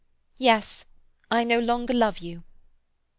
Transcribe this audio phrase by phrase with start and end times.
[0.39, 0.85] "Yes,
[1.29, 2.43] I no longer love you."